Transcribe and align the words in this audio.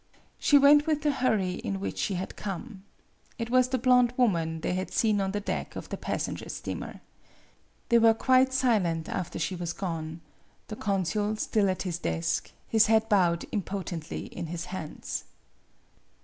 She 0.39 0.57
went 0.57 0.87
with 0.87 1.03
the 1.03 1.11
hurry 1.11 1.51
in 1.57 1.79
which 1.79 1.99
she 1.99 2.15
had 2.15 2.33
MADAME 2.35 2.37
BUTTERFLY 2.37 2.63
81 2.63 2.67
come. 2.71 2.83
It 3.37 3.49
was 3.51 3.67
the 3.69 3.77
blonde 3.77 4.13
woman 4.17 4.61
they 4.61 4.73
had 4.73 4.91
seen 4.91 5.21
on 5.21 5.29
the 5.31 5.39
deck 5.39 5.75
of 5.75 5.89
the 5.89 5.95
passenger 5.97 6.49
steamer. 6.49 7.01
They 7.89 7.99
were 7.99 8.15
quite 8.15 8.51
silent 8.51 9.07
after 9.09 9.37
she 9.37 9.55
was 9.55 9.73
gone 9.73 10.21
the 10.69 10.75
consul 10.75 11.35
still 11.35 11.69
at 11.69 11.83
his 11.83 11.99
desk, 11.99 12.49
his 12.67 12.87
head 12.87 13.09
bowed 13.09 13.45
impotently 13.51 14.25
in 14.25 14.47
his 14.47 14.65
hands. 14.73 15.25